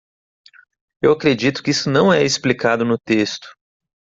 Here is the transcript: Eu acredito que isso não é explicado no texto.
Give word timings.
Eu 0.99 1.11
acredito 1.11 1.61
que 1.61 1.69
isso 1.69 1.87
não 1.87 2.11
é 2.11 2.23
explicado 2.23 2.83
no 2.83 2.97
texto. 2.97 3.49